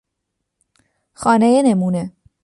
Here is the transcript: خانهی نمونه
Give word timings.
خانهی 1.13 1.61
نمونه 1.63 2.11